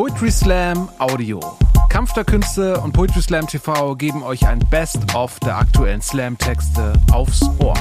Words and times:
Poetry 0.00 0.30
Slam 0.30 0.88
Audio. 0.98 1.40
Kampf 1.90 2.14
der 2.14 2.24
Künste 2.24 2.80
und 2.80 2.92
Poetry 2.92 3.20
Slam 3.20 3.46
TV 3.46 3.94
geben 3.96 4.22
euch 4.22 4.46
ein 4.46 4.58
Best-of 4.70 5.38
der 5.40 5.58
aktuellen 5.58 6.00
Slam-Texte 6.00 6.94
aufs 7.12 7.42
Ohr. 7.58 7.74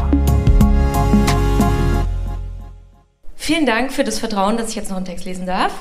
Vielen 3.37 3.65
Dank 3.65 3.93
für 3.93 4.03
das 4.03 4.19
Vertrauen, 4.19 4.57
dass 4.57 4.71
ich 4.71 4.75
jetzt 4.75 4.89
noch 4.89 4.97
einen 4.97 5.05
Text 5.05 5.23
lesen 5.23 5.45
darf. 5.45 5.71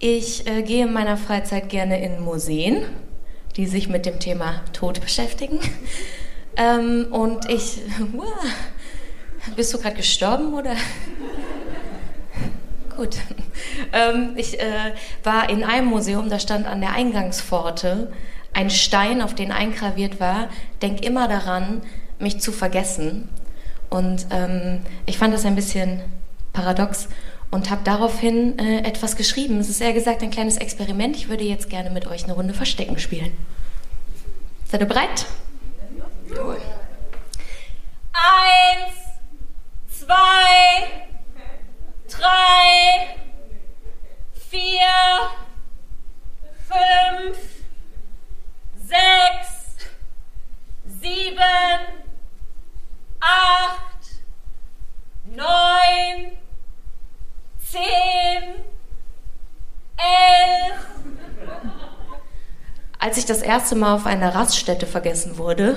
Ich 0.00 0.44
äh, 0.48 0.62
gehe 0.64 0.86
in 0.86 0.92
meiner 0.92 1.16
Freizeit 1.16 1.68
gerne 1.68 2.04
in 2.04 2.20
Museen, 2.20 2.82
die 3.54 3.68
sich 3.68 3.88
mit 3.88 4.06
dem 4.06 4.18
Thema 4.18 4.62
Tod 4.72 5.00
beschäftigen. 5.00 5.60
Ähm, 6.56 7.06
und 7.12 7.48
ich. 7.48 7.78
Wow, 8.12 8.26
bist 9.54 9.72
du 9.72 9.78
gerade 9.78 9.94
gestorben 9.94 10.52
oder? 10.52 10.74
Gut. 13.00 13.16
Ähm, 13.92 14.34
ich 14.36 14.60
äh, 14.60 14.92
war 15.24 15.48
in 15.48 15.64
einem 15.64 15.86
Museum, 15.86 16.28
da 16.28 16.38
stand 16.38 16.66
an 16.66 16.80
der 16.80 16.92
Eingangspforte 16.92 18.12
ein 18.52 18.70
Stein, 18.70 19.22
auf 19.22 19.34
den 19.34 19.52
eingraviert 19.52 20.20
war: 20.20 20.48
Denk 20.82 21.02
immer 21.02 21.26
daran, 21.26 21.82
mich 22.18 22.40
zu 22.40 22.52
vergessen. 22.52 23.28
Und 23.88 24.26
ähm, 24.30 24.80
ich 25.06 25.18
fand 25.18 25.32
das 25.34 25.44
ein 25.46 25.56
bisschen 25.56 26.02
paradox 26.52 27.08
und 27.50 27.70
habe 27.70 27.80
daraufhin 27.84 28.58
äh, 28.58 28.80
etwas 28.80 29.16
geschrieben. 29.16 29.58
Es 29.58 29.70
ist 29.70 29.80
eher 29.80 29.94
gesagt 29.94 30.22
ein 30.22 30.30
kleines 30.30 30.58
Experiment. 30.58 31.16
Ich 31.16 31.28
würde 31.28 31.44
jetzt 31.44 31.70
gerne 31.70 31.90
mit 31.90 32.06
euch 32.06 32.24
eine 32.24 32.34
Runde 32.34 32.54
Verstecken 32.54 32.98
spielen. 32.98 33.32
Seid 34.70 34.82
ihr 34.82 34.86
bereit? 34.86 35.26
Cool. 36.30 36.58
Eins, 38.12 38.94
zwei, 39.90 41.09
drei, 42.10 43.16
vier, 44.50 45.30
fünf, 46.68 47.38
sechs, 48.76 49.76
sieben, 51.00 51.40
acht, 53.20 53.80
neun, 55.24 56.36
zehn, 57.64 58.54
elf. 59.96 60.86
Als 62.98 63.16
ich 63.16 63.24
das 63.24 63.40
erste 63.42 63.76
Mal 63.76 63.94
auf 63.94 64.06
einer 64.06 64.34
Raststätte 64.34 64.86
vergessen 64.86 65.38
wurde, 65.38 65.76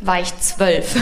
war 0.00 0.20
ich 0.20 0.36
zwölf. 0.40 0.96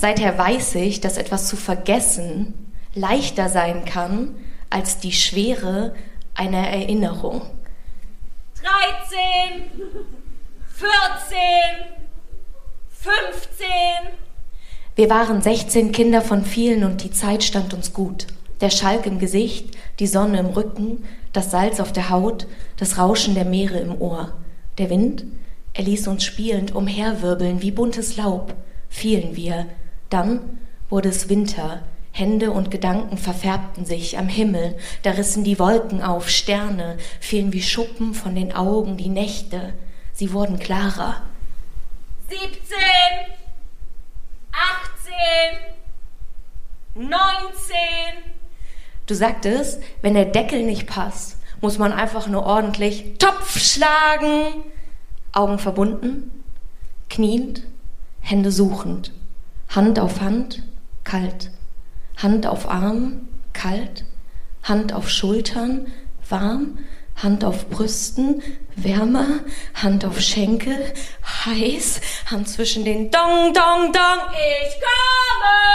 Seither 0.00 0.38
weiß 0.38 0.76
ich, 0.76 1.00
dass 1.00 1.16
etwas 1.16 1.48
zu 1.48 1.56
vergessen 1.56 2.54
leichter 2.94 3.48
sein 3.48 3.84
kann 3.84 4.36
als 4.70 5.00
die 5.00 5.10
Schwere 5.10 5.92
einer 6.34 6.68
Erinnerung. 6.68 7.42
13, 8.62 9.64
14, 10.68 10.88
15. 12.92 13.66
Wir 14.94 15.10
waren 15.10 15.42
16 15.42 15.90
Kinder 15.90 16.22
von 16.22 16.44
vielen 16.44 16.84
und 16.84 17.02
die 17.02 17.10
Zeit 17.10 17.42
stand 17.42 17.74
uns 17.74 17.92
gut. 17.92 18.28
Der 18.60 18.70
Schalk 18.70 19.04
im 19.04 19.18
Gesicht, 19.18 19.76
die 19.98 20.06
Sonne 20.06 20.38
im 20.38 20.46
Rücken, 20.46 21.02
das 21.32 21.50
Salz 21.50 21.80
auf 21.80 21.92
der 21.92 22.08
Haut, 22.08 22.46
das 22.76 22.98
Rauschen 22.98 23.34
der 23.34 23.46
Meere 23.46 23.80
im 23.80 24.00
Ohr. 24.00 24.32
Der 24.78 24.90
Wind, 24.90 25.24
er 25.74 25.82
ließ 25.82 26.06
uns 26.06 26.22
spielend 26.22 26.72
umherwirbeln 26.72 27.62
wie 27.62 27.72
buntes 27.72 28.16
Laub, 28.16 28.54
fielen 28.88 29.34
wir. 29.34 29.66
Dann 30.10 30.58
wurde 30.88 31.08
es 31.08 31.28
Winter, 31.28 31.82
Hände 32.12 32.50
und 32.50 32.70
Gedanken 32.70 33.18
verfärbten 33.18 33.84
sich 33.84 34.18
am 34.18 34.28
Himmel, 34.28 34.76
da 35.02 35.10
rissen 35.12 35.44
die 35.44 35.58
Wolken 35.58 36.02
auf, 36.02 36.28
Sterne 36.28 36.96
fielen 37.20 37.52
wie 37.52 37.62
Schuppen 37.62 38.14
von 38.14 38.34
den 38.34 38.52
Augen, 38.54 38.96
die 38.96 39.08
Nächte, 39.08 39.74
sie 40.12 40.32
wurden 40.32 40.58
klarer. 40.58 41.22
17, 42.28 42.48
18, 46.94 47.08
19. 47.08 47.76
Du 49.06 49.14
sagtest, 49.14 49.80
wenn 50.02 50.14
der 50.14 50.26
Deckel 50.26 50.64
nicht 50.64 50.86
passt, 50.86 51.38
muss 51.60 51.78
man 51.78 51.92
einfach 51.92 52.26
nur 52.26 52.44
ordentlich 52.44 53.14
Topf 53.18 53.58
schlagen. 53.58 54.64
Augen 55.32 55.58
verbunden, 55.58 56.44
kniend, 57.08 57.62
Hände 58.20 58.50
suchend, 58.50 59.12
Hand 59.68 59.98
auf 59.98 60.20
Hand, 60.20 60.62
kalt, 61.04 61.50
Hand 62.16 62.46
auf 62.46 62.68
Arm, 62.68 63.28
kalt, 63.52 64.04
Hand 64.62 64.92
auf 64.92 65.10
Schultern, 65.10 65.86
warm, 66.28 66.78
Hand 67.16 67.44
auf 67.44 67.68
Brüsten, 67.68 68.42
wärmer, 68.76 69.26
Hand 69.74 70.04
auf 70.04 70.20
Schenkel, 70.20 70.76
heiß, 71.44 72.00
Hand 72.30 72.48
zwischen 72.48 72.84
den 72.84 73.10
Dong, 73.10 73.52
Dong, 73.52 73.92
Dong, 73.92 74.20
ich 74.30 74.74
komme! 74.80 75.68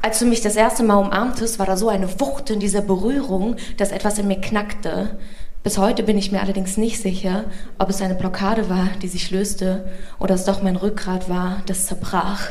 Als 0.00 0.18
du 0.18 0.26
mich 0.26 0.40
das 0.40 0.56
erste 0.56 0.82
Mal 0.82 0.96
umarmtest, 0.96 1.60
war 1.60 1.66
da 1.66 1.76
so 1.76 1.88
eine 1.88 2.18
Wucht 2.20 2.50
in 2.50 2.58
dieser 2.58 2.80
Berührung, 2.80 3.54
dass 3.76 3.92
etwas 3.92 4.18
in 4.18 4.26
mir 4.26 4.40
knackte. 4.40 5.18
Bis 5.62 5.78
heute 5.78 6.02
bin 6.02 6.18
ich 6.18 6.32
mir 6.32 6.40
allerdings 6.40 6.76
nicht 6.76 7.00
sicher, 7.00 7.44
ob 7.78 7.88
es 7.88 8.02
eine 8.02 8.16
Blockade 8.16 8.68
war, 8.68 8.88
die 9.00 9.06
sich 9.06 9.30
löste, 9.30 9.88
oder 10.18 10.34
es 10.34 10.44
doch 10.44 10.60
mein 10.60 10.74
Rückgrat 10.74 11.28
war, 11.28 11.62
das 11.66 11.86
zerbrach. 11.86 12.48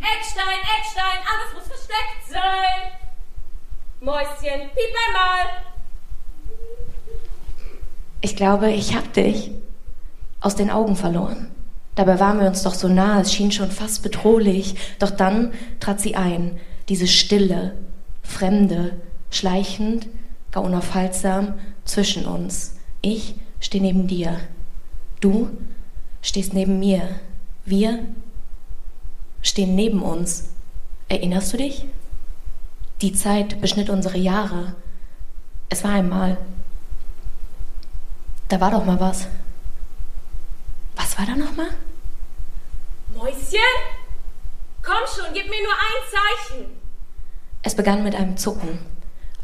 Eckstein, 0.00 0.60
Eckstein, 0.78 1.20
alles 1.28 1.54
muss 1.54 1.66
versteckt 1.66 2.30
sein. 2.30 2.92
Mäuschen, 4.00 4.70
piep 4.70 4.94
einmal. 5.08 5.62
Ich 8.22 8.34
glaube, 8.34 8.70
ich 8.70 8.96
hab 8.96 9.12
dich 9.12 9.50
aus 10.40 10.56
den 10.56 10.70
Augen 10.70 10.96
verloren. 10.96 11.50
Dabei 11.96 12.18
waren 12.18 12.40
wir 12.40 12.46
uns 12.46 12.62
doch 12.62 12.74
so 12.74 12.88
nah, 12.88 13.20
es 13.20 13.34
schien 13.34 13.52
schon 13.52 13.70
fast 13.70 14.02
bedrohlich. 14.02 14.76
Doch 14.98 15.10
dann 15.10 15.52
trat 15.80 16.00
sie 16.00 16.16
ein, 16.16 16.58
diese 16.88 17.08
Stille, 17.08 17.76
Fremde, 18.22 19.02
schleichend, 19.30 20.06
gar 20.54 20.62
unaufhaltsam, 20.62 21.54
zwischen 21.84 22.26
uns. 22.26 22.76
Ich 23.02 23.34
stehe 23.58 23.82
neben 23.82 24.06
dir. 24.06 24.38
Du 25.20 25.50
stehst 26.22 26.54
neben 26.54 26.78
mir. 26.78 27.08
Wir 27.64 28.06
stehen 29.42 29.74
neben 29.74 30.00
uns. 30.00 30.50
Erinnerst 31.08 31.52
du 31.52 31.56
dich? 31.56 31.86
Die 33.00 33.12
Zeit 33.12 33.60
beschnitt 33.60 33.90
unsere 33.90 34.16
Jahre. 34.16 34.76
Es 35.70 35.82
war 35.82 35.90
einmal. 35.90 36.38
Da 38.48 38.60
war 38.60 38.70
doch 38.70 38.84
mal 38.84 39.00
was. 39.00 39.26
Was 40.94 41.18
war 41.18 41.26
da 41.26 41.34
noch 41.34 41.56
mal? 41.56 41.70
Mäuschen? 43.12 43.58
Komm 44.82 45.02
schon, 45.12 45.34
gib 45.34 45.50
mir 45.50 45.62
nur 45.62 45.72
ein 45.72 46.04
Zeichen. 46.12 46.66
Es 47.62 47.74
begann 47.74 48.04
mit 48.04 48.14
einem 48.14 48.36
Zucken. 48.36 48.93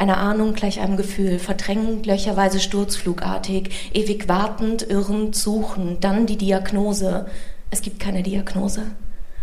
Eine 0.01 0.17
Ahnung 0.17 0.55
gleich 0.55 0.81
einem 0.81 0.97
Gefühl, 0.97 1.39
verdrängend, 1.39 2.07
löcherweise 2.07 2.59
sturzflugartig, 2.59 3.91
ewig 3.93 4.31
wartend, 4.31 4.89
irrend, 4.89 5.37
suchend, 5.37 6.03
dann 6.03 6.25
die 6.25 6.39
Diagnose. 6.39 7.27
Es 7.71 7.83
gibt 7.83 8.01
keine 8.01 8.23
Diagnose. 8.23 8.93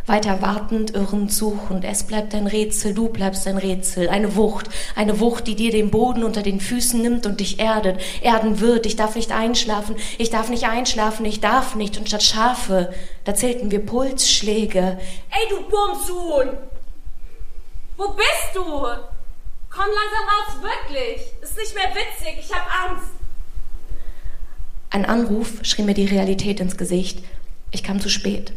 Weiter 0.07 0.41
wartend, 0.41 0.95
irrend, 0.95 1.31
suchend. 1.31 1.85
Es 1.85 2.05
bleibt 2.05 2.33
ein 2.33 2.47
Rätsel, 2.47 2.95
du 2.95 3.09
bleibst 3.09 3.45
ein 3.45 3.59
Rätsel. 3.59 4.09
Eine 4.09 4.35
Wucht, 4.35 4.67
eine 4.95 5.19
Wucht, 5.19 5.45
die 5.45 5.53
dir 5.53 5.69
den 5.69 5.91
Boden 5.91 6.23
unter 6.23 6.41
den 6.41 6.59
Füßen 6.59 6.99
nimmt 6.99 7.27
und 7.27 7.39
dich 7.39 7.59
erdet, 7.59 8.01
erden 8.23 8.59
wird. 8.59 8.87
Ich 8.87 8.95
darf 8.95 9.15
nicht 9.15 9.31
einschlafen, 9.31 9.95
ich 10.17 10.31
darf 10.31 10.49
nicht 10.49 10.67
einschlafen, 10.67 11.23
ich 11.27 11.39
darf 11.39 11.75
nicht. 11.75 11.99
Und 11.99 12.07
statt 12.07 12.23
Schafe, 12.23 12.91
da 13.25 13.35
zählten 13.35 13.69
wir 13.69 13.85
Pulsschläge. 13.85 14.97
Ey, 15.29 15.49
du 15.51 15.57
Bumshuhn! 15.69 16.57
Wo 17.95 18.07
bist 18.09 18.55
du? 18.55 19.16
Komm 19.69 19.85
langsam 19.85 20.25
raus, 20.27 20.61
wirklich. 20.61 21.21
Ist 21.41 21.57
nicht 21.57 21.75
mehr 21.75 21.89
witzig, 21.93 22.39
ich 22.39 22.53
hab 22.53 22.89
Angst. 22.89 23.11
Ein 24.89 25.05
Anruf 25.05 25.59
schrie 25.63 25.83
mir 25.83 25.93
die 25.93 26.05
Realität 26.05 26.59
ins 26.59 26.77
Gesicht. 26.77 27.23
Ich 27.71 27.83
kam 27.83 27.99
zu 27.99 28.09
spät. 28.09 28.53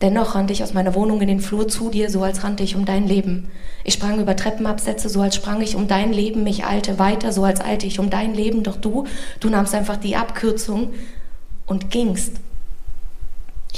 Dennoch 0.00 0.34
rannte 0.34 0.52
ich 0.52 0.62
aus 0.62 0.72
meiner 0.72 0.94
Wohnung 0.94 1.20
in 1.20 1.28
den 1.28 1.40
Flur 1.40 1.68
zu 1.68 1.90
dir, 1.90 2.08
so 2.08 2.22
als 2.22 2.42
rannte 2.42 2.62
ich 2.62 2.74
um 2.74 2.86
dein 2.86 3.06
Leben. 3.06 3.50
Ich 3.84 3.94
sprang 3.94 4.18
über 4.18 4.34
Treppenabsätze, 4.34 5.10
so 5.10 5.20
als 5.20 5.36
sprang 5.36 5.60
ich 5.60 5.76
um 5.76 5.88
dein 5.88 6.12
Leben. 6.12 6.46
Ich 6.46 6.64
eilte 6.64 6.98
weiter, 6.98 7.32
so 7.32 7.44
als 7.44 7.60
eilte 7.60 7.86
ich 7.86 7.98
um 7.98 8.08
dein 8.08 8.34
Leben. 8.34 8.62
Doch 8.62 8.76
du, 8.76 9.06
du 9.40 9.50
nahmst 9.50 9.74
einfach 9.74 9.98
die 9.98 10.16
Abkürzung 10.16 10.94
und 11.66 11.90
gingst. 11.90 12.40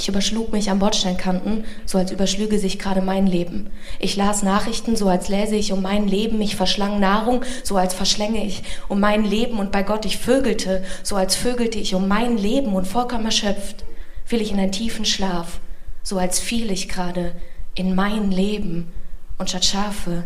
Ich 0.03 0.09
überschlug 0.09 0.51
mich 0.51 0.69
am 0.69 0.79
Bordsteinkanten, 0.79 1.63
so 1.85 1.97
als 1.97 2.11
überschlüge 2.11 2.59
sich 2.59 2.77
gerade 2.77 3.01
mein 3.01 3.25
Leben. 3.25 3.69
Ich 3.99 4.17
las 4.17 4.43
Nachrichten, 4.43 4.97
so 4.97 5.07
als 5.07 5.29
läse 5.29 5.55
ich 5.55 5.71
um 5.71 5.81
mein 5.81 6.09
Leben. 6.09 6.41
Ich 6.41 6.57
verschlang 6.57 6.99
Nahrung, 6.99 7.45
so 7.63 7.77
als 7.77 7.93
verschlänge 7.93 8.45
ich 8.45 8.63
um 8.89 8.99
mein 8.99 9.23
Leben. 9.23 9.59
Und 9.59 9.71
bei 9.71 9.81
Gott, 9.81 10.03
ich 10.03 10.17
vögelte, 10.17 10.83
so 11.03 11.15
als 11.15 11.37
vögelte 11.37 11.79
ich 11.79 11.95
um 11.95 12.09
mein 12.09 12.37
Leben. 12.37 12.73
Und 12.73 12.85
vollkommen 12.85 13.23
erschöpft 13.23 13.85
fiel 14.25 14.41
ich 14.41 14.51
in 14.51 14.59
einen 14.59 14.73
tiefen 14.73 15.05
Schlaf, 15.05 15.61
so 16.01 16.17
als 16.17 16.37
fiel 16.37 16.69
ich 16.69 16.89
gerade 16.89 17.31
in 17.73 17.95
mein 17.95 18.29
Leben. 18.29 18.91
Und 19.37 19.51
statt 19.51 19.63
Schafe 19.63 20.25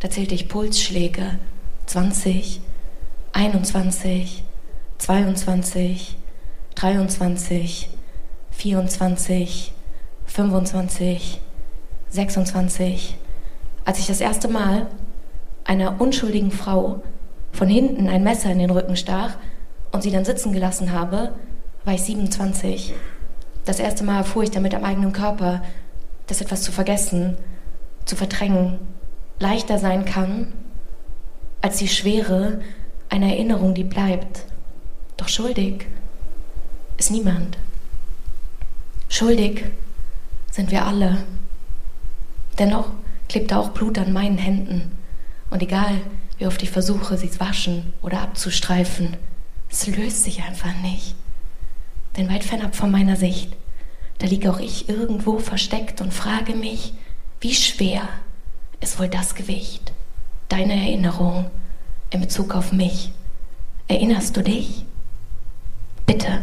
Da 0.00 0.08
zählte 0.08 0.34
ich 0.34 0.48
Pulsschläge. 0.48 1.38
20, 1.84 2.62
21, 3.34 4.42
22, 4.96 6.16
23, 6.76 7.90
24, 8.56 9.72
25, 10.26 11.40
26. 12.08 13.16
Als 13.84 13.98
ich 13.98 14.06
das 14.06 14.20
erste 14.20 14.48
Mal 14.48 14.86
einer 15.64 16.00
unschuldigen 16.00 16.50
Frau 16.50 17.02
von 17.52 17.68
hinten 17.68 18.08
ein 18.08 18.24
Messer 18.24 18.50
in 18.50 18.58
den 18.58 18.70
Rücken 18.70 18.96
stach 18.96 19.36
und 19.92 20.02
sie 20.02 20.10
dann 20.10 20.24
sitzen 20.24 20.52
gelassen 20.52 20.92
habe, 20.92 21.32
war 21.84 21.94
ich 21.94 22.02
27. 22.02 22.94
Das 23.66 23.78
erste 23.78 24.04
Mal 24.04 24.18
erfuhr 24.18 24.42
ich 24.42 24.50
damit 24.50 24.74
am 24.74 24.84
eigenen 24.84 25.12
Körper, 25.12 25.62
dass 26.26 26.40
etwas 26.40 26.62
zu 26.62 26.72
vergessen, 26.72 27.36
zu 28.04 28.16
verdrängen, 28.16 28.78
leichter 29.38 29.78
sein 29.78 30.04
kann 30.04 30.52
als 31.60 31.76
die 31.76 31.88
Schwere 31.88 32.60
einer 33.08 33.28
Erinnerung, 33.28 33.74
die 33.74 33.84
bleibt. 33.84 34.44
Doch 35.16 35.28
schuldig 35.28 35.86
ist 36.96 37.10
niemand. 37.10 37.58
Schuldig 39.16 39.64
sind 40.52 40.70
wir 40.70 40.84
alle. 40.84 41.24
Dennoch 42.58 42.90
klebt 43.30 43.50
auch 43.54 43.70
Blut 43.70 43.98
an 43.98 44.12
meinen 44.12 44.36
Händen. 44.36 44.92
Und 45.48 45.62
egal, 45.62 46.02
wie 46.36 46.46
oft 46.46 46.62
ich 46.62 46.70
versuche, 46.70 47.16
sie 47.16 47.30
zu 47.30 47.40
waschen 47.40 47.94
oder 48.02 48.20
abzustreifen, 48.20 49.16
es 49.70 49.86
löst 49.86 50.24
sich 50.24 50.42
einfach 50.42 50.74
nicht. 50.82 51.14
Denn 52.18 52.28
weit 52.28 52.44
fernab 52.44 52.76
von 52.76 52.90
meiner 52.90 53.16
Sicht, 53.16 53.56
da 54.18 54.26
liege 54.26 54.50
auch 54.50 54.58
ich 54.58 54.90
irgendwo 54.90 55.38
versteckt 55.38 56.02
und 56.02 56.12
frage 56.12 56.54
mich, 56.54 56.92
wie 57.40 57.54
schwer 57.54 58.06
ist 58.82 58.98
wohl 58.98 59.08
das 59.08 59.34
Gewicht 59.34 59.92
deiner 60.50 60.74
Erinnerung 60.74 61.50
in 62.10 62.20
Bezug 62.20 62.54
auf 62.54 62.70
mich? 62.70 63.12
Erinnerst 63.88 64.36
du 64.36 64.42
dich? 64.42 64.84
Bitte, 66.04 66.42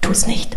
tu 0.00 0.10
es 0.10 0.26
nicht. 0.26 0.56